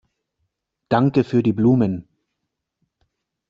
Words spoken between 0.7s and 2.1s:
Danke für die Blumen.